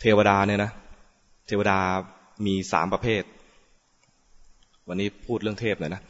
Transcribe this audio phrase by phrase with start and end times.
[0.00, 0.70] เทวดาเนี่ยนะ
[1.46, 1.78] เทวดา
[2.46, 3.22] มีสามประเภท
[4.88, 6.02] วันนี้พูดเรื่องเทพหน่อยนะ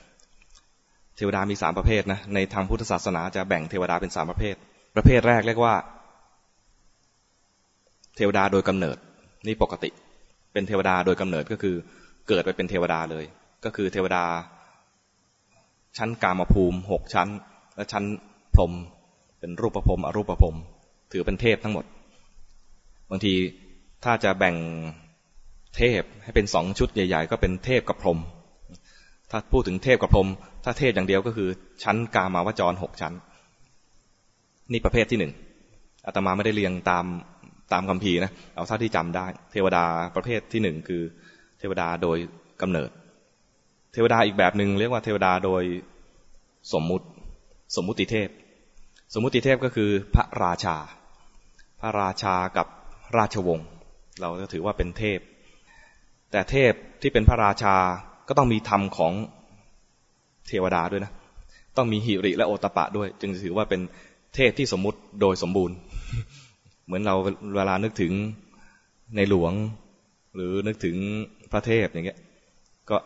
[1.17, 4.55] เทวดามีสามประเภทนะในทางพุทธศาสนาจะแบ่งเทวดาเป็นสามประเภท
[4.97, 5.75] ประเภทแรกเรียกว่า
[8.17, 8.97] เทวดาโดยกำเนิด
[9.47, 9.91] นี่ปกติ
[10.53, 11.75] เป็นเทวดาโดยกำเนิดก็คือ
[12.29, 13.25] เกิดไปเป็นเทวดาเลย
[13.65, 14.25] ก็คือเทวดา
[15.99, 17.29] ชั้นกามภูมิหกชั้น
[17.77, 18.05] และชั้น
[18.55, 18.73] พรม
[19.41, 20.57] เป็นรูปภพรมอรูปภพรม
[21.13, 21.85] ถือเป็นเทพทั้งหมด
[23.11, 23.35] บางที
[24.05, 24.57] ถ้าจะแบ่ง
[25.77, 28.19] เทพให้เป็นสองชุดใหญ่ ๆ ก็เป็นเทพกับพรหม
[29.31, 30.29] ถ้าพูดถึงเทพกับพรหม
[30.65, 31.49] ถ้าเทพอย่างเดียวก็คือ
[31.83, 33.15] ชั้นกามาวจรหกชั้น
[34.73, 35.33] นี่ประเภทที่หนึ่ง
[36.07, 37.05] อาตมาไม่ได้เรียงตาม
[37.73, 39.85] ตามคำพีนะ เอาเท่าที่จำได้ เทวดา
[40.17, 41.03] ประเภทที่หนึ่งคือ
[41.59, 42.19] เทวดาโดย
[42.61, 42.91] กำเนิด
[43.93, 45.63] เทวดาอีกแบบหนึ่งเรียกว่าเทวดาโดย
[46.73, 47.07] สมมุติ
[47.77, 48.29] สมมุติเทพ
[49.15, 50.77] สมมุติเทพก็คือพระราชา
[51.81, 52.67] พระราชากับ
[53.17, 53.69] ราชวงศ์
[54.21, 55.21] เราจะถือว่าเป็นเทพ
[56.31, 57.77] แต่เทพที่เป็นพระราชา
[58.29, 59.13] ก็ต้องมีธรรมของ
[60.49, 61.13] เทวดาด้วยนะ
[61.77, 63.81] ต้องมีหิริและโอตปะด้วย จึงถือว่าเป็น
[64.35, 65.77] เทพที่สมมุติโดยสมบูรณ์
[66.87, 67.15] เหมือนเรา
[67.57, 68.13] เวลานึกถึง
[69.17, 69.53] ในหลวง
[70.35, 70.97] หรือนึกถึง
[71.53, 72.19] พระเทพอย่างเงี้ย
[72.91, 72.97] ก็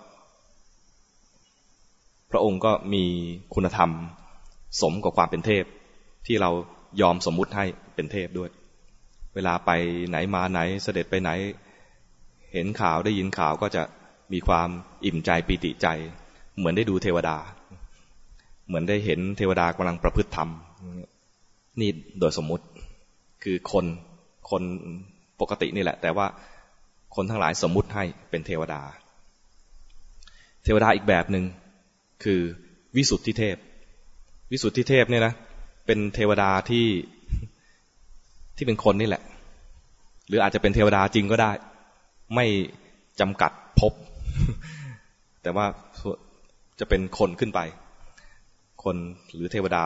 [2.31, 3.05] พระองค์ก็มี
[3.55, 3.91] คุณธรรม
[4.83, 5.65] สมกับความเป็นเทพ
[6.27, 6.51] ที่เรา
[7.01, 8.51] ยอมสมมุติให้เป็นเทพด้วย
[9.35, 9.71] เวลาไป
[10.09, 11.31] ไหนมาไหนเสด็จไปไหน
[12.53, 13.83] เห็นข่าวได้ยินข่าวก็จะ
[14.33, 14.69] มีความ
[15.05, 15.87] อิ่มใจปีติใจ
[16.57, 17.37] เหมือนได้ดูเทวดา
[18.67, 20.49] เหมือนได้เห็นเทวดากำลังประพฤติธรรม
[21.81, 21.91] นี่
[22.21, 22.65] โดยสมมุติ
[23.43, 23.85] คือคน
[24.51, 24.63] คน
[25.41, 26.27] ปกตินี่แหละ แต่ว่า
[27.15, 28.83] คนทั้งหลายสมมุติให้เป็นเทวดา
[30.65, 31.45] เทวดาอีกแบบหนึ่ง
[32.25, 32.41] คือ
[32.97, 33.57] วิสุทธิเทพ
[34.51, 35.35] วิสุทธิเทพเนี่ยนะ
[35.87, 36.85] เป็นเทวดาที่
[38.57, 39.23] ที่เป็นคนนี่แหละ
[40.29, 41.53] หรืออาจจะเป็นเทวดาจริงก็ได้
[42.35, 42.47] ไม่
[43.21, 43.93] จำกัดพบ
[45.43, 45.67] แต่ว่า
[46.81, 47.61] จะเป็นคนขึ้นไป
[48.85, 48.97] คน
[49.35, 49.85] หรือเทวดา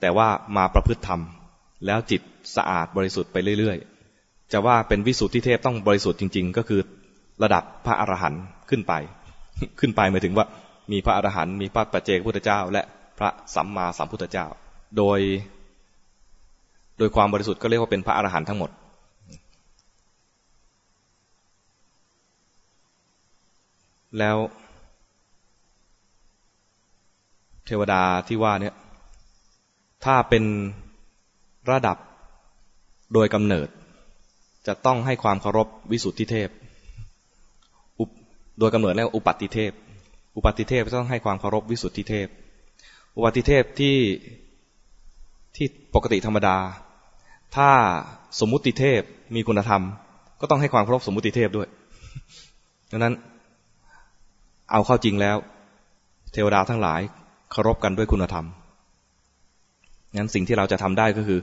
[0.00, 1.20] แต่ว่ามาประพฤติธรรม
[1.86, 2.22] แล้วจิต
[2.56, 6.80] สะอาดบริสุทธิ์ไปเรื่อยๆ จะว่าเป็นวิสุทธิเทพต้องบริสุทธิ์จริง ๆ ก็คือ
[7.42, 8.92] ระดับพระอรหันต์ขึ้นไป
[9.80, 10.46] ขึ้นไปหมายถึงว่า
[10.92, 12.82] มีพระอรหันต์มีพระปัจเจกพุทธเจ้า และ
[13.18, 14.46] พระสัมมาสัมพุทธเจ้า
[14.98, 15.20] โดย
[16.98, 18.70] โดยความบริสุทธิ์ก็เรียกว่าเป็นพระอรหันต์ทั้งหมด
[24.18, 24.36] แล้ว
[27.66, 28.74] เทวดาที่ว่าเนี่ย
[30.04, 30.44] ถ้าเป็น
[31.70, 31.96] ระดับ
[33.14, 33.68] โดยกำเนิด
[34.66, 36.48] จะต้องให้ความเคารพวิสุทธิเทพ
[38.58, 39.72] โดยกำเนิดแล้วอุปัติเทพ
[40.36, 42.28] อุปัติเทพต้องให้ความเคารพวิสุทธิเทพ
[43.16, 43.96] อุปัติเทพที่
[45.56, 46.56] ที่ปกติธรรมดา
[47.56, 47.70] ถ้า
[48.40, 49.02] สมมุติเทพ
[49.34, 49.82] มีคุณธรรม
[50.40, 51.68] ก็ต้องให้ความเคารพสมมุติเทพด้วย
[52.90, 53.14] ดังนั้น
[54.72, 55.36] เอาเข้าจริงแล้ว
[56.32, 57.00] เทวดาทั้งหลาย
[57.52, 58.46] เคารพกันด้วยคุณธรรม
[60.16, 61.38] งั้นสิ่งที่เราจะทำได้ก็คือ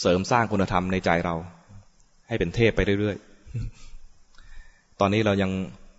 [0.00, 1.34] เสริมสร้างคุณธรรมในใจเรา
[2.28, 5.50] ให้เป็นเทพไปเรื่อยๆ ตอนนี้เรายัง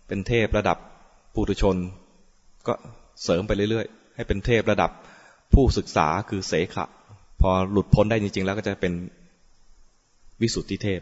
[0.07, 0.77] เป็นเทพระดับ
[1.33, 1.75] ปุถุชน
[2.67, 2.73] ก็
[3.23, 4.91] เสริมไปเรื่อยๆ ให้เป็นเทพระดับ
[5.53, 6.85] ผู้ศึกษาคือเสขะ
[7.41, 8.93] พอหลุดพ้นได้จริงๆ แล้วก็จะเป็น
[10.41, 11.01] วิสุทธิเทพ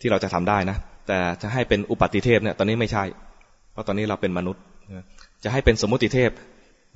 [0.00, 0.76] ที่เราจะทำได้นะ
[1.06, 3.04] แต่จะให้เป็นอุปัติเทพเนี่ยตอนนี้ไม่ใช่
[3.72, 4.62] เพราะตอนนี้เราเป็นมนุษย์
[5.44, 6.30] จะให้เป็นสมมติเทพ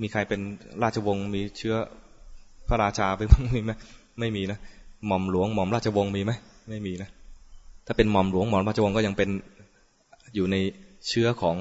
[0.03, 0.41] มีใครเป็น
[0.83, 1.77] ราชวงศ์มีเชื้อ
[2.69, 3.73] พระราชาไปบ้างมีไหม
[4.21, 4.59] ไม่มีนะ
[5.07, 6.33] หม่อมหลวงหม่อมราชวงศ์มีไหม
[6.71, 7.09] ไม่มีนะ
[7.87, 9.31] ถ้าเป็นหม่อมหลวงหม่อมราชวงศ์ก็ยังเป็น
[10.35, 10.57] อยู่ใน
[11.09, 11.57] เชื้อของ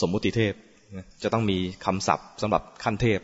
[0.00, 0.54] สมมุติเทพ
[1.22, 3.20] จะต้องมีคำศัพท์สำหรับขั้นเทพ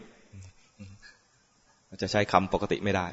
[2.02, 3.06] จะใช้คำปกติไม่ได้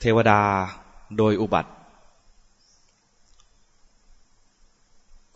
[0.00, 0.40] เทวดา
[1.18, 1.70] โดยอุบัติ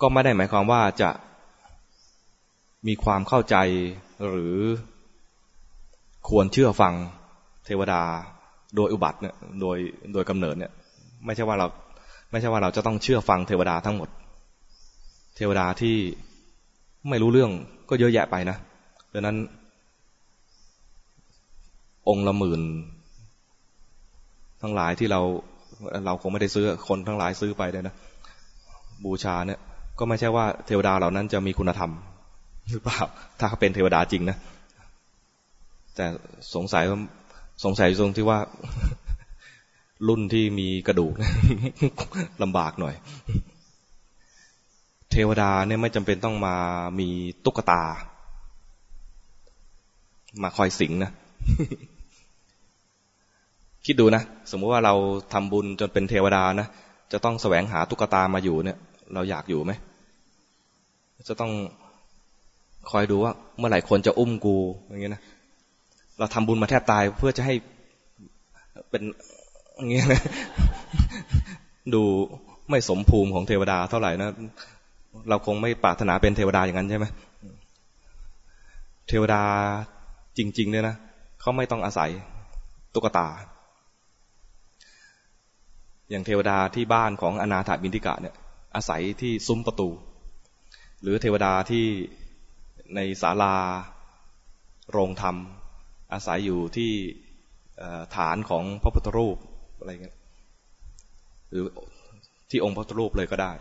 [0.01, 1.11] ก็ไม่ได้หมายความว่าจะ
[2.87, 3.57] มีความเข้าใจ
[4.29, 4.57] หรือ
[6.29, 6.95] ควรเชื่อฟัง
[7.65, 8.03] เทวดา
[8.77, 9.79] โดยอุบัติเนี่ยโดย
[10.13, 10.73] โดยกำเนิดเนี่ย
[11.25, 11.67] ไม่ใช่ว่าเรา
[12.31, 14.09] ไม่ใช่ว่าเราจะต้องเชื่อฟังเทวดาทั้งหมด
[15.37, 15.97] เทวดาที่
[17.09, 17.51] ไม่รู้เรื่อง
[17.89, 18.57] ก็เยอะแยะไปนะ
[19.13, 19.37] ดังนั้น
[22.09, 22.63] องค์ละหมื่น
[24.63, 25.21] ทั้งหลายที่เรา
[26.07, 27.95] เราคงไม่ได้ซื้อคนทั้งหลายซื้อไปเลยนะ
[29.05, 29.61] บูชาเนี่ย
[29.99, 31.91] ก็ไม่ใช่ว่าเทวดาเหล่านั้นจะมีคุณธรรม
[32.71, 33.01] หรือเปล่า
[33.39, 34.37] ถ้าเขาเป็นเทวดาจริงนะ
[35.97, 36.07] แต่
[36.55, 36.85] สงสัย
[37.65, 38.39] สงสัยตรงที่ว่า
[40.09, 41.13] รุ่นที่มีกระดูก
[42.43, 42.95] ลำบากหน่อย
[45.11, 46.57] เทวดาเนี่ยไม่จำเป็นต้องมา
[47.01, 47.09] มี
[47.45, 47.83] ตุ๊กตา
[50.43, 51.11] มาคอยสิงนะ
[53.87, 54.95] คิดดูนะ สมมุติว่าเรา
[55.33, 56.69] ทำบุญจนเป็นเทวดานะ
[57.13, 58.79] จะต้องแสวงหาตุ๊กตามาอยู่เนี่ย
[59.15, 59.73] เราอยากอยู่ไหม
[61.29, 61.53] จะต้อง
[62.91, 64.57] คอยดูว่า เมื่อไหร่คนจะอุ้มกู
[64.89, 65.23] อย่างเงี้ยนะ
[66.19, 67.55] เราทำบุญมาแทบตายเพื่อจะให้
[68.91, 69.03] เป็น
[69.77, 70.23] อย่างเงี้ยนะ
[71.95, 72.03] ดู
[72.71, 74.31] ไม่สมภูมิของเทวดาเท่าไหร่นะ
[75.29, 77.07] เราคงไม่ปรารถนาเป็นเทวดาอย่างนั้นใช่ไหม
[79.09, 79.43] เทวดา
[80.39, 80.97] จริงๆเนี่ยนะ
[81.41, 82.11] เขาไม่ต้องอาศัย
[82.95, 83.27] ตุ๊กตา
[86.11, 88.35] อย่างเทวดาที่บ้านของอนาถาบินทิกะเนี่ย
[88.75, 89.89] อาศัยที่ซุ้มประตู
[91.03, 91.87] หรือเทวดาที่
[92.95, 93.55] ในศาลา
[94.91, 95.37] โรงธรรม
[96.13, 96.91] อาศัยอยู่ที่
[98.17, 99.37] ฐานของพระพุทธรูป
[99.79, 100.17] อะไรเงี้ย
[101.51, 101.65] หรือ
[102.51, 103.53] ที่องค์พระพุทธรูปเลยก็ได้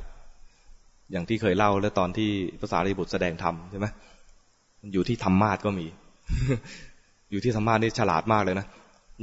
[1.12, 2.30] อย่างที่เคยเล่าแล้วตอนที่
[2.62, 3.88] ภาษารีบุตรแสดงธรรมใช่ไหม
[4.94, 5.88] อยู่ที่ธรรมาสก็มี
[7.32, 8.68] อยู่ที่ธรรมาสนี่ฉลาดมากเลยนะ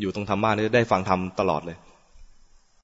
[0.01, 1.77] อยู่ตรงธรรมาสนี่ได้ฟังธรรมตลอดเลย